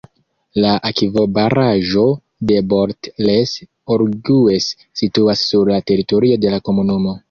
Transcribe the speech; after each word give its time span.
La 0.61 0.69
akvobaraĵo 0.89 2.07
de 2.53 2.57
Bort-les-Orgues 2.73 4.73
situas 5.05 5.47
sur 5.55 5.73
la 5.79 5.81
teritorio 5.91 6.43
de 6.45 6.57
la 6.57 6.61
komunumo. 6.71 7.17